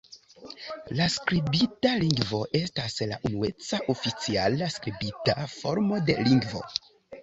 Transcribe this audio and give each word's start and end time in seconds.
La 0.99 1.05
skribita 1.15 1.91
lingvo 2.05 2.41
estas 2.61 2.99
la 3.13 3.21
unueca, 3.31 3.83
oficiala 3.97 4.75
skribita 4.81 5.41
formo 5.57 6.05
de 6.13 6.23
lingvo. 6.29 6.69